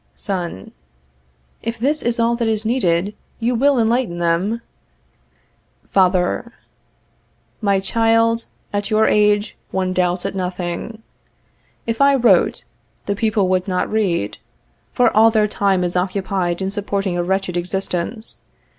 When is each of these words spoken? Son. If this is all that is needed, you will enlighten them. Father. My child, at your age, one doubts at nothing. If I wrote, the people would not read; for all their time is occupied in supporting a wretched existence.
Son. 0.15 0.71
If 1.61 1.77
this 1.77 2.01
is 2.01 2.19
all 2.19 2.35
that 2.37 2.47
is 2.47 2.65
needed, 2.65 3.13
you 3.39 3.53
will 3.53 3.77
enlighten 3.77 4.17
them. 4.17 4.61
Father. 5.91 6.53
My 7.61 7.79
child, 7.79 8.45
at 8.73 8.89
your 8.89 9.07
age, 9.07 9.55
one 9.69 9.93
doubts 9.93 10.25
at 10.25 10.33
nothing. 10.33 11.03
If 11.85 12.01
I 12.01 12.15
wrote, 12.15 12.63
the 13.05 13.15
people 13.15 13.47
would 13.49 13.67
not 13.67 13.91
read; 13.91 14.39
for 14.91 15.15
all 15.15 15.29
their 15.29 15.47
time 15.47 15.83
is 15.83 15.95
occupied 15.95 16.63
in 16.63 16.71
supporting 16.71 17.15
a 17.15 17.21
wretched 17.23 17.55
existence. 17.55 18.41